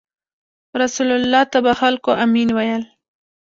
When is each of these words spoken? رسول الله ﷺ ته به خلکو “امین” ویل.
رسول 0.83 1.07
الله 1.17 1.43
ﷺ 1.43 1.51
ته 1.51 1.59
به 1.65 1.73
خلکو 1.81 2.11
“امین” 2.23 2.49
ویل. 2.57 2.83